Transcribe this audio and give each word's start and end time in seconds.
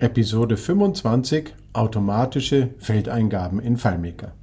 Episode 0.00 0.56
25 0.56 1.52
Automatische 1.74 2.74
Feldeingaben 2.78 3.60
in 3.60 3.76
FileMaker. 3.76 4.34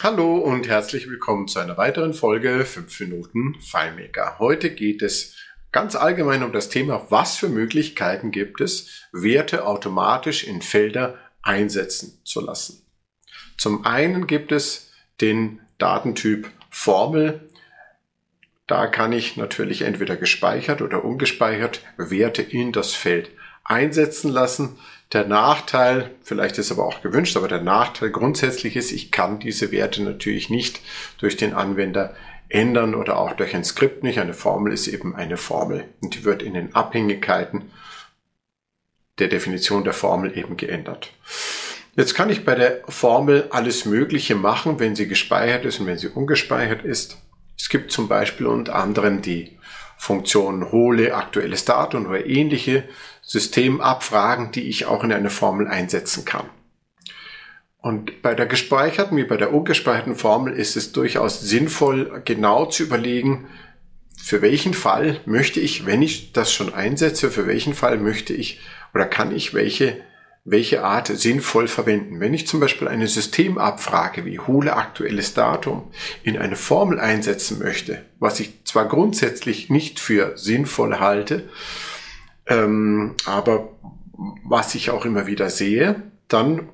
Hallo 0.00 0.38
und 0.38 0.66
herzlich 0.66 1.08
willkommen 1.08 1.46
zu 1.46 1.60
einer 1.60 1.76
weiteren 1.76 2.12
Folge 2.12 2.64
5 2.64 2.98
Minuten 2.98 3.54
FileMaker. 3.60 4.40
Heute 4.40 4.70
geht 4.70 5.00
es 5.00 5.36
ganz 5.70 5.94
allgemein 5.94 6.42
um 6.42 6.52
das 6.52 6.70
Thema, 6.70 7.06
was 7.10 7.36
für 7.36 7.48
Möglichkeiten 7.48 8.32
gibt 8.32 8.60
es, 8.60 9.06
Werte 9.12 9.64
automatisch 9.64 10.42
in 10.42 10.60
Felder 10.60 11.16
einsetzen 11.40 12.20
zu 12.24 12.40
lassen. 12.40 12.84
Zum 13.58 13.86
einen 13.86 14.26
gibt 14.26 14.50
es 14.50 14.90
den 15.20 15.60
Datentyp 15.78 16.50
Formel. 16.68 17.48
Da 18.66 18.88
kann 18.88 19.12
ich 19.12 19.36
natürlich 19.36 19.82
entweder 19.82 20.16
gespeichert 20.16 20.82
oder 20.82 21.04
ungespeichert 21.04 21.80
Werte 21.96 22.42
in 22.42 22.72
das 22.72 22.92
Feld 22.92 23.30
einsetzen 23.64 24.30
lassen. 24.30 24.78
Der 25.12 25.26
Nachteil, 25.26 26.10
vielleicht 26.22 26.58
ist 26.58 26.72
aber 26.72 26.86
auch 26.86 27.02
gewünscht, 27.02 27.36
aber 27.36 27.48
der 27.48 27.60
Nachteil 27.60 28.10
grundsätzlich 28.10 28.76
ist, 28.76 28.92
ich 28.92 29.10
kann 29.10 29.40
diese 29.40 29.70
Werte 29.70 30.02
natürlich 30.02 30.48
nicht 30.48 30.80
durch 31.18 31.36
den 31.36 31.52
Anwender 31.52 32.14
ändern 32.48 32.94
oder 32.94 33.18
auch 33.18 33.32
durch 33.32 33.54
ein 33.54 33.64
Skript 33.64 34.02
nicht. 34.02 34.18
Eine 34.18 34.34
Formel 34.34 34.72
ist 34.72 34.86
eben 34.86 35.14
eine 35.14 35.36
Formel 35.36 35.84
und 36.00 36.14
die 36.14 36.24
wird 36.24 36.42
in 36.42 36.54
den 36.54 36.74
Abhängigkeiten 36.74 37.70
der 39.18 39.28
Definition 39.28 39.84
der 39.84 39.92
Formel 39.92 40.36
eben 40.36 40.56
geändert. 40.56 41.12
Jetzt 41.94 42.14
kann 42.14 42.30
ich 42.30 42.44
bei 42.44 42.54
der 42.54 42.80
Formel 42.88 43.48
alles 43.50 43.84
Mögliche 43.84 44.34
machen, 44.34 44.80
wenn 44.80 44.96
sie 44.96 45.08
gespeichert 45.08 45.66
ist 45.66 45.78
und 45.78 45.86
wenn 45.86 45.98
sie 45.98 46.08
ungespeichert 46.08 46.84
ist. 46.84 47.18
Es 47.58 47.68
gibt 47.68 47.92
zum 47.92 48.08
Beispiel 48.08 48.46
unter 48.46 48.74
anderem 48.74 49.20
die 49.20 49.58
Funktion 50.02 50.72
hole 50.72 51.14
aktuelles 51.14 51.64
Datum 51.64 52.06
oder 52.06 52.26
ähnliche 52.26 52.82
Systemabfragen, 53.22 54.50
die 54.50 54.62
ich 54.62 54.86
auch 54.86 55.04
in 55.04 55.12
eine 55.12 55.30
Formel 55.30 55.68
einsetzen 55.68 56.24
kann. 56.24 56.46
Und 57.78 58.20
bei 58.20 58.34
der 58.34 58.46
gespeicherten 58.46 59.16
wie 59.16 59.22
bei 59.22 59.36
der 59.36 59.54
ungespeicherten 59.54 60.16
Formel 60.16 60.54
ist 60.54 60.74
es 60.74 60.90
durchaus 60.90 61.40
sinnvoll, 61.40 62.20
genau 62.24 62.66
zu 62.66 62.82
überlegen, 62.82 63.46
für 64.20 64.42
welchen 64.42 64.74
Fall 64.74 65.20
möchte 65.24 65.60
ich, 65.60 65.86
wenn 65.86 66.02
ich 66.02 66.32
das 66.32 66.52
schon 66.52 66.74
einsetze, 66.74 67.30
für 67.30 67.46
welchen 67.46 67.74
Fall 67.74 67.96
möchte 67.98 68.34
ich 68.34 68.60
oder 68.94 69.06
kann 69.06 69.32
ich 69.32 69.54
welche 69.54 70.00
welche 70.44 70.82
Art 70.82 71.06
sinnvoll 71.06 71.68
verwenden. 71.68 72.18
Wenn 72.18 72.34
ich 72.34 72.46
zum 72.46 72.58
Beispiel 72.58 72.88
eine 72.88 73.06
Systemabfrage 73.06 74.24
wie 74.24 74.40
hole 74.40 74.74
aktuelles 74.74 75.34
Datum 75.34 75.90
in 76.24 76.36
eine 76.36 76.56
Formel 76.56 76.98
einsetzen 76.98 77.60
möchte, 77.60 78.04
was 78.18 78.40
ich 78.40 78.64
zwar 78.64 78.88
grundsätzlich 78.88 79.70
nicht 79.70 80.00
für 80.00 80.36
sinnvoll 80.36 80.98
halte, 80.98 81.48
ähm, 82.46 83.14
aber 83.24 83.68
was 84.44 84.74
ich 84.74 84.90
auch 84.90 85.04
immer 85.04 85.26
wieder 85.26 85.48
sehe, 85.48 86.02
dann 86.28 86.68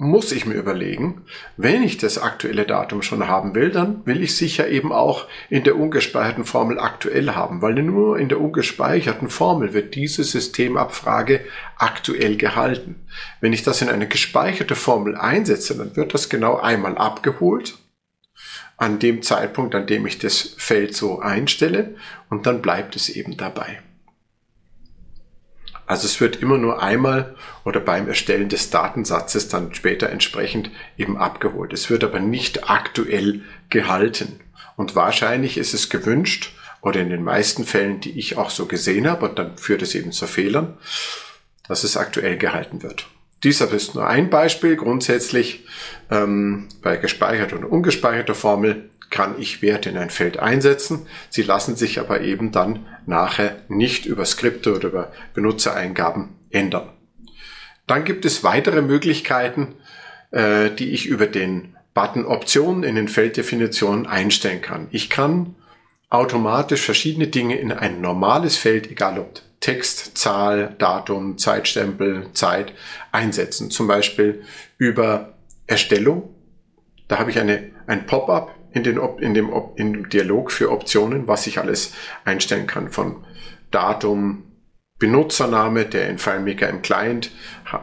muss 0.00 0.30
ich 0.30 0.46
mir 0.46 0.54
überlegen, 0.54 1.24
wenn 1.56 1.82
ich 1.82 1.98
das 1.98 2.18
aktuelle 2.18 2.64
Datum 2.64 3.02
schon 3.02 3.26
haben 3.26 3.56
will, 3.56 3.70
dann 3.70 4.06
will 4.06 4.22
ich 4.22 4.36
sicher 4.36 4.68
eben 4.68 4.92
auch 4.92 5.26
in 5.50 5.64
der 5.64 5.76
ungespeicherten 5.76 6.44
Formel 6.44 6.78
aktuell 6.78 7.30
haben, 7.30 7.62
weil 7.62 7.74
nur 7.74 8.16
in 8.16 8.28
der 8.28 8.40
ungespeicherten 8.40 9.28
Formel 9.28 9.72
wird 9.74 9.96
diese 9.96 10.22
Systemabfrage 10.22 11.40
aktuell 11.76 12.36
gehalten. 12.36 12.94
Wenn 13.40 13.52
ich 13.52 13.64
das 13.64 13.82
in 13.82 13.88
eine 13.88 14.06
gespeicherte 14.06 14.76
Formel 14.76 15.16
einsetze, 15.16 15.76
dann 15.76 15.96
wird 15.96 16.14
das 16.14 16.28
genau 16.28 16.58
einmal 16.58 16.96
abgeholt 16.96 17.76
an 18.76 19.00
dem 19.00 19.22
Zeitpunkt, 19.22 19.74
an 19.74 19.88
dem 19.88 20.06
ich 20.06 20.20
das 20.20 20.54
Feld 20.56 20.94
so 20.94 21.18
einstelle 21.18 21.96
und 22.30 22.46
dann 22.46 22.62
bleibt 22.62 22.94
es 22.94 23.08
eben 23.08 23.36
dabei. 23.36 23.82
Also 25.88 26.04
es 26.04 26.20
wird 26.20 26.36
immer 26.36 26.58
nur 26.58 26.82
einmal 26.82 27.34
oder 27.64 27.80
beim 27.80 28.08
Erstellen 28.08 28.50
des 28.50 28.68
Datensatzes 28.68 29.48
dann 29.48 29.74
später 29.74 30.10
entsprechend 30.10 30.70
eben 30.98 31.16
abgeholt. 31.16 31.72
Es 31.72 31.88
wird 31.88 32.04
aber 32.04 32.20
nicht 32.20 32.68
aktuell 32.68 33.40
gehalten. 33.70 34.38
Und 34.76 34.94
wahrscheinlich 34.94 35.56
ist 35.56 35.72
es 35.72 35.88
gewünscht, 35.88 36.52
oder 36.82 37.00
in 37.00 37.08
den 37.08 37.24
meisten 37.24 37.64
Fällen, 37.64 38.00
die 38.00 38.18
ich 38.18 38.36
auch 38.36 38.50
so 38.50 38.66
gesehen 38.66 39.08
habe, 39.08 39.28
und 39.28 39.38
dann 39.38 39.56
führt 39.56 39.82
es 39.82 39.94
eben 39.94 40.12
zu 40.12 40.26
Fehlern, 40.26 40.76
dass 41.66 41.84
es 41.84 41.96
aktuell 41.96 42.36
gehalten 42.36 42.82
wird. 42.82 43.06
Dieser 43.44 43.70
ist 43.72 43.94
nur 43.94 44.06
ein 44.06 44.30
Beispiel. 44.30 44.76
Grundsätzlich 44.76 45.64
ähm, 46.10 46.68
bei 46.82 46.96
gespeicherter 46.96 47.56
und 47.56 47.64
ungespeicherter 47.64 48.34
Formel 48.34 48.90
kann 49.10 49.36
ich 49.38 49.62
Werte 49.62 49.88
in 49.88 49.96
ein 49.96 50.10
Feld 50.10 50.38
einsetzen. 50.38 51.06
Sie 51.30 51.42
lassen 51.42 51.76
sich 51.76 51.98
aber 51.98 52.20
eben 52.20 52.52
dann 52.52 52.86
nachher 53.06 53.56
nicht 53.68 54.06
über 54.06 54.24
Skripte 54.24 54.74
oder 54.74 54.88
über 54.88 55.12
Benutzereingaben 55.34 56.30
ändern. 56.50 56.90
Dann 57.86 58.04
gibt 58.04 58.24
es 58.24 58.44
weitere 58.44 58.82
Möglichkeiten, 58.82 59.74
äh, 60.30 60.70
die 60.70 60.90
ich 60.90 61.06
über 61.06 61.26
den 61.26 61.74
Button 61.94 62.26
Optionen 62.26 62.84
in 62.84 62.96
den 62.96 63.08
Felddefinitionen 63.08 64.06
einstellen 64.06 64.60
kann. 64.60 64.88
Ich 64.90 65.08
kann 65.10 65.54
automatisch 66.10 66.82
verschiedene 66.82 67.28
Dinge 67.28 67.58
in 67.58 67.72
ein 67.72 68.00
normales 68.00 68.56
Feld, 68.56 68.90
egal 68.90 69.18
ob 69.18 69.40
Text, 69.60 70.16
Zahl, 70.16 70.76
Datum, 70.78 71.38
Zeitstempel, 71.38 72.32
Zeit, 72.32 72.72
einsetzen. 73.12 73.70
Zum 73.70 73.86
Beispiel 73.86 74.42
über 74.76 75.34
Erstellung. 75.66 76.34
Da 77.08 77.18
habe 77.18 77.30
ich 77.30 77.38
eine, 77.38 77.70
ein 77.86 78.06
Pop-up 78.06 78.54
in, 78.72 78.84
den, 78.84 78.98
in, 79.18 79.34
dem, 79.34 79.50
in 79.76 79.92
dem 79.92 80.08
Dialog 80.08 80.52
für 80.52 80.70
Optionen, 80.70 81.26
was 81.26 81.46
ich 81.46 81.58
alles 81.58 81.92
einstellen 82.24 82.66
kann 82.66 82.90
von 82.90 83.24
Datum, 83.70 84.44
Benutzername, 84.98 85.84
der 85.86 86.08
in 86.08 86.18
FileMaker 86.18 86.68
im 86.68 86.82
Client 86.82 87.30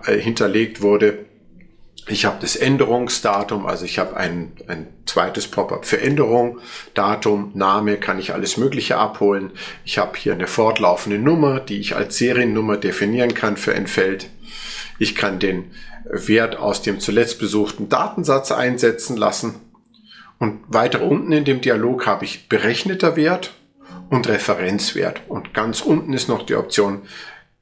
äh, 0.06 0.18
hinterlegt 0.18 0.82
wurde. 0.82 1.26
Ich 2.08 2.26
habe 2.26 2.38
das 2.40 2.56
Änderungsdatum, 2.56 3.66
also 3.66 3.84
ich 3.84 3.98
habe 3.98 4.16
ein, 4.16 4.52
ein 4.68 4.88
zweites 5.08 5.48
Pop-up 5.48 5.86
für 5.86 6.00
Änderung, 6.00 6.60
Datum, 6.94 7.52
Name, 7.56 7.98
kann 7.98 8.20
ich 8.20 8.32
alles 8.32 8.58
Mögliche 8.58 8.98
abholen. 8.98 9.52
Ich 9.86 9.98
habe 9.98 10.16
hier 10.16 10.34
eine 10.34 10.46
fortlaufende 10.46 11.18
Nummer, 11.18 11.60
die 11.60 11.80
ich 11.80 11.96
als 11.96 12.18
Seriennummer 12.18 12.78
definieren 12.78 13.34
kann 13.34 13.58
für 13.58 13.74
ein 13.74 13.88
Feld. 13.88 14.30
Ich 15.00 15.16
kann 15.16 15.40
den 15.40 15.72
Wert 16.08 16.58
aus 16.58 16.84
dem 16.84 17.00
zuletzt 17.00 17.40
besuchten 17.40 17.90
Datensatz 17.90 18.52
einsetzen 18.52 19.18
lassen. 19.18 19.56
Und 20.38 20.60
weiter 20.68 21.02
unten 21.02 21.32
in 21.32 21.44
dem 21.44 21.62
Dialog 21.62 22.06
habe 22.06 22.26
ich 22.26 22.48
berechneter 22.48 23.16
Wert 23.16 23.54
und 24.12 24.28
Referenzwert. 24.28 25.22
Und 25.28 25.56
ganz 25.56 25.82
unten 25.82 26.14
ist 26.14 26.30
noch 26.30 26.44
die 26.44 26.56
Option 26.56 27.02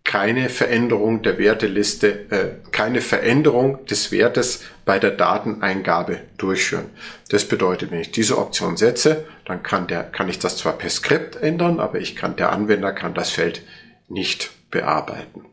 keine 0.03 0.49
Veränderung 0.49 1.21
der 1.21 1.37
Werteliste, 1.37 2.25
äh, 2.29 2.71
keine 2.71 3.01
Veränderung 3.01 3.85
des 3.85 4.11
Wertes 4.11 4.63
bei 4.85 4.99
der 4.99 5.11
Dateneingabe 5.11 6.19
durchführen. 6.37 6.89
Das 7.29 7.47
bedeutet, 7.47 7.91
wenn 7.91 8.01
ich 8.01 8.11
diese 8.11 8.37
Option 8.37 8.75
setze, 8.75 9.25
dann 9.45 9.63
kann 9.63 9.87
der, 9.87 10.03
kann 10.03 10.27
ich 10.27 10.39
das 10.39 10.57
zwar 10.57 10.73
per 10.73 10.89
Skript 10.89 11.37
ändern, 11.37 11.79
aber 11.79 11.99
ich 11.99 12.15
kann, 12.15 12.35
der 12.35 12.51
Anwender 12.51 12.91
kann 12.91 13.13
das 13.13 13.29
Feld 13.29 13.63
nicht 14.09 14.51
bearbeiten. 14.71 15.45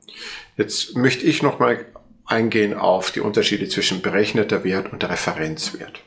Jetzt 0.56 0.96
möchte 0.96 1.24
ich 1.24 1.42
nochmal 1.42 1.86
eingehen 2.26 2.74
auf 2.74 3.12
die 3.12 3.20
Unterschiede 3.20 3.68
zwischen 3.68 4.02
berechneter 4.02 4.64
Wert 4.64 4.92
und 4.92 5.08
Referenzwert. 5.08 6.02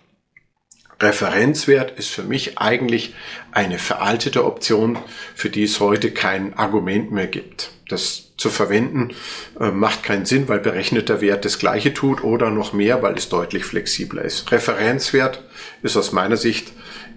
Referenzwert 0.99 1.97
ist 1.97 2.09
für 2.09 2.23
mich 2.23 2.57
eigentlich 2.57 3.13
eine 3.51 3.79
veraltete 3.79 4.45
Option, 4.45 4.97
für 5.35 5.49
die 5.49 5.63
es 5.63 5.79
heute 5.79 6.11
kein 6.11 6.53
Argument 6.53 7.11
mehr 7.11 7.27
gibt. 7.27 7.71
Das 7.89 8.35
zu 8.37 8.49
verwenden 8.49 9.13
äh, 9.59 9.71
macht 9.71 10.03
keinen 10.03 10.25
Sinn, 10.25 10.47
weil 10.47 10.59
berechneter 10.59 11.21
Wert 11.21 11.45
das 11.45 11.59
gleiche 11.59 11.93
tut 11.93 12.23
oder 12.23 12.49
noch 12.49 12.73
mehr, 12.73 13.01
weil 13.01 13.15
es 13.15 13.29
deutlich 13.29 13.65
flexibler 13.65 14.23
ist. 14.23 14.51
Referenzwert 14.51 15.43
ist 15.81 15.97
aus 15.97 16.11
meiner 16.11 16.37
Sicht 16.37 16.71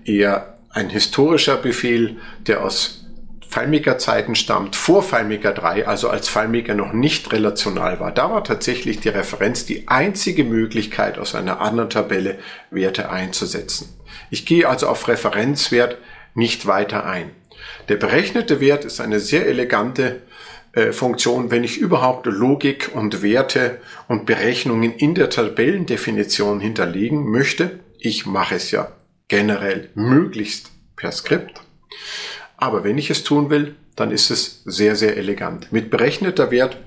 eher 0.04 0.58
ein 0.70 0.90
historischer 0.90 1.56
Befehl, 1.56 2.16
der 2.46 2.62
aus 2.62 2.95
FileMaker-Zeiten 3.56 4.34
stammt, 4.34 4.76
vor 4.76 5.02
FileMaker 5.02 5.52
3, 5.52 5.86
also 5.86 6.10
als 6.10 6.28
FileMaker 6.28 6.74
noch 6.74 6.92
nicht 6.92 7.32
relational 7.32 8.00
war. 8.00 8.12
Da 8.12 8.30
war 8.30 8.44
tatsächlich 8.44 9.00
die 9.00 9.08
Referenz 9.08 9.64
die 9.64 9.88
einzige 9.88 10.44
Möglichkeit, 10.44 11.16
aus 11.18 11.34
einer 11.34 11.60
anderen 11.62 11.88
Tabelle 11.88 12.38
Werte 12.70 13.08
einzusetzen. 13.08 13.88
Ich 14.28 14.44
gehe 14.44 14.68
also 14.68 14.88
auf 14.88 15.08
Referenzwert 15.08 15.96
nicht 16.34 16.66
weiter 16.66 17.06
ein. 17.06 17.30
Der 17.88 17.96
berechnete 17.96 18.60
Wert 18.60 18.84
ist 18.84 19.00
eine 19.00 19.20
sehr 19.20 19.46
elegante 19.46 20.20
äh, 20.72 20.92
Funktion, 20.92 21.50
wenn 21.50 21.64
ich 21.64 21.78
überhaupt 21.78 22.26
Logik 22.26 22.90
und 22.92 23.22
Werte 23.22 23.80
und 24.06 24.26
Berechnungen 24.26 24.92
in 24.92 25.14
der 25.14 25.30
Tabellendefinition 25.30 26.60
hinterlegen 26.60 27.30
möchte. 27.30 27.80
Ich 27.98 28.26
mache 28.26 28.56
es 28.56 28.70
ja 28.70 28.92
generell 29.28 29.88
möglichst 29.94 30.72
per 30.94 31.10
Skript. 31.10 31.62
Aber 32.56 32.84
wenn 32.84 32.98
ich 32.98 33.10
es 33.10 33.24
tun 33.24 33.50
will, 33.50 33.76
dann 33.96 34.10
ist 34.10 34.30
es 34.30 34.62
sehr, 34.64 34.96
sehr 34.96 35.16
elegant. 35.16 35.72
Mit 35.72 35.90
berechneter 35.90 36.50
Wert 36.50 36.78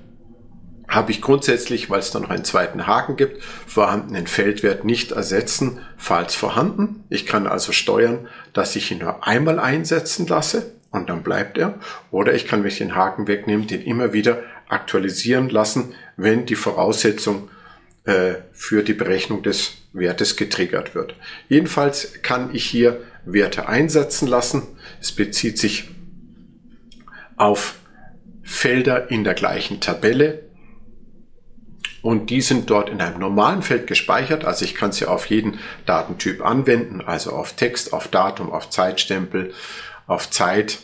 habe 0.88 1.12
ich 1.12 1.22
grundsätzlich, 1.22 1.88
weil 1.88 2.00
es 2.00 2.10
da 2.10 2.18
noch 2.18 2.30
einen 2.30 2.44
zweiten 2.44 2.86
Haken 2.86 3.16
gibt, 3.16 3.42
vorhandenen 3.44 4.26
Feldwert 4.26 4.84
nicht 4.84 5.12
ersetzen, 5.12 5.78
falls 5.96 6.34
vorhanden. 6.34 7.04
Ich 7.08 7.26
kann 7.26 7.46
also 7.46 7.70
steuern, 7.72 8.28
dass 8.52 8.74
ich 8.74 8.90
ihn 8.90 8.98
nur 8.98 9.26
einmal 9.26 9.60
einsetzen 9.60 10.26
lasse 10.26 10.72
und 10.90 11.08
dann 11.08 11.22
bleibt 11.22 11.58
er. 11.58 11.78
Oder 12.10 12.34
ich 12.34 12.48
kann, 12.48 12.62
wenn 12.62 12.70
ich 12.70 12.78
den 12.78 12.96
Haken 12.96 13.28
wegnehme, 13.28 13.66
den 13.66 13.82
immer 13.82 14.12
wieder 14.12 14.42
aktualisieren 14.68 15.48
lassen, 15.48 15.94
wenn 16.16 16.46
die 16.46 16.56
Voraussetzung 16.56 17.48
äh, 18.04 18.34
für 18.52 18.82
die 18.82 18.94
Berechnung 18.94 19.42
des 19.42 19.74
Wertes 19.92 20.36
getriggert 20.36 20.94
wird. 20.94 21.14
Jedenfalls 21.48 22.22
kann 22.22 22.54
ich 22.54 22.64
hier 22.64 23.00
Werte 23.24 23.68
einsetzen 23.68 24.28
lassen. 24.28 24.62
Es 25.00 25.12
bezieht 25.12 25.58
sich 25.58 25.90
auf 27.36 27.76
Felder 28.42 29.10
in 29.10 29.24
der 29.24 29.34
gleichen 29.34 29.80
Tabelle 29.80 30.50
und 32.02 32.30
die 32.30 32.40
sind 32.40 32.70
dort 32.70 32.88
in 32.88 33.00
einem 33.00 33.18
normalen 33.18 33.62
Feld 33.62 33.86
gespeichert. 33.86 34.44
Also 34.44 34.64
ich 34.64 34.74
kann 34.74 34.92
sie 34.92 35.06
auf 35.06 35.26
jeden 35.26 35.58
Datentyp 35.86 36.44
anwenden, 36.44 37.00
also 37.00 37.32
auf 37.32 37.54
Text, 37.54 37.92
auf 37.92 38.08
Datum, 38.08 38.50
auf 38.50 38.70
Zeitstempel, 38.70 39.52
auf 40.06 40.30
Zeit. 40.30 40.78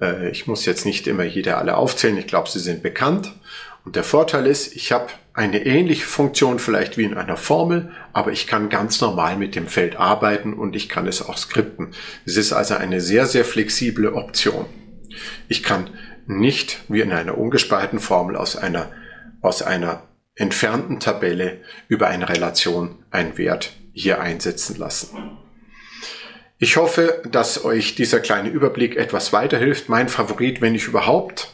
Äh, 0.00 0.30
ich 0.30 0.46
muss 0.46 0.66
jetzt 0.66 0.84
nicht 0.84 1.06
immer 1.06 1.24
jede 1.24 1.56
alle 1.56 1.76
aufzählen. 1.76 2.18
Ich 2.18 2.26
glaube, 2.26 2.48
sie 2.48 2.58
sind 2.58 2.82
bekannt. 2.82 3.32
Und 3.84 3.96
der 3.96 4.04
Vorteil 4.04 4.46
ist, 4.46 4.74
ich 4.74 4.92
habe 4.92 5.08
eine 5.32 5.64
ähnliche 5.64 6.04
Funktion 6.04 6.58
vielleicht 6.58 6.98
wie 6.98 7.04
in 7.04 7.14
einer 7.14 7.36
Formel, 7.36 7.92
aber 8.12 8.32
ich 8.32 8.46
kann 8.46 8.68
ganz 8.68 9.00
normal 9.00 9.36
mit 9.36 9.54
dem 9.54 9.66
Feld 9.66 9.96
arbeiten 9.96 10.52
und 10.52 10.74
ich 10.74 10.88
kann 10.88 11.06
es 11.06 11.22
auch 11.22 11.38
skripten. 11.38 11.92
Es 12.26 12.36
ist 12.36 12.52
also 12.52 12.74
eine 12.74 13.00
sehr, 13.00 13.26
sehr 13.26 13.44
flexible 13.44 14.12
Option. 14.14 14.66
Ich 15.48 15.62
kann 15.62 15.90
nicht 16.26 16.80
wie 16.88 17.00
in 17.00 17.12
einer 17.12 17.38
ungespeicherten 17.38 18.00
Formel 18.00 18.36
aus 18.36 18.56
einer, 18.56 18.90
aus 19.40 19.62
einer 19.62 20.02
entfernten 20.34 21.00
Tabelle 21.00 21.60
über 21.88 22.08
eine 22.08 22.28
Relation 22.28 22.96
einen 23.10 23.38
Wert 23.38 23.72
hier 23.92 24.20
einsetzen 24.20 24.76
lassen. 24.76 25.38
Ich 26.58 26.76
hoffe, 26.76 27.22
dass 27.30 27.64
euch 27.64 27.94
dieser 27.94 28.20
kleine 28.20 28.48
Überblick 28.48 28.96
etwas 28.96 29.32
weiterhilft. 29.32 29.88
Mein 29.88 30.08
Favorit, 30.08 30.60
wenn 30.60 30.74
ich 30.74 30.88
überhaupt 30.88 31.52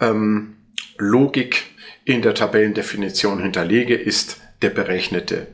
ähm, 0.00 0.53
Logik 0.98 1.64
in 2.04 2.22
der 2.22 2.34
Tabellendefinition 2.34 3.40
hinterlege, 3.40 3.94
ist 3.94 4.40
der 4.62 4.70
berechnete, 4.70 5.48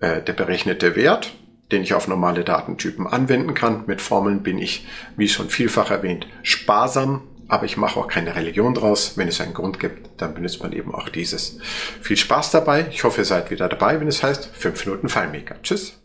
äh, 0.00 0.22
der 0.22 0.32
berechnete 0.32 0.96
Wert, 0.96 1.32
den 1.72 1.82
ich 1.82 1.94
auf 1.94 2.08
normale 2.08 2.44
Datentypen 2.44 3.06
anwenden 3.06 3.54
kann. 3.54 3.84
Mit 3.86 4.00
Formeln 4.00 4.42
bin 4.42 4.58
ich, 4.58 4.86
wie 5.16 5.28
schon 5.28 5.50
vielfach 5.50 5.90
erwähnt, 5.90 6.26
sparsam 6.42 7.22
aber 7.48 7.64
ich 7.64 7.78
mache 7.78 7.98
auch 7.98 8.08
keine 8.08 8.36
Religion 8.36 8.74
draus. 8.74 9.16
Wenn 9.16 9.26
es 9.26 9.40
einen 9.40 9.54
Grund 9.54 9.80
gibt, 9.80 10.20
dann 10.20 10.34
benutzt 10.34 10.62
man 10.62 10.72
eben 10.72 10.94
auch 10.94 11.08
dieses. 11.08 11.58
Viel 12.02 12.18
Spaß 12.18 12.50
dabei. 12.50 12.86
Ich 12.90 13.04
hoffe, 13.04 13.22
ihr 13.22 13.24
seid 13.24 13.50
wieder 13.50 13.68
dabei, 13.68 13.98
wenn 13.98 14.06
es 14.06 14.22
heißt 14.22 14.50
5 14.52 14.86
Minuten 14.86 15.08
FileMaker. 15.08 15.56
Tschüss. 15.62 15.97